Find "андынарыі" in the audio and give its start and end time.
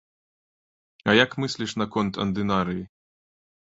2.27-2.83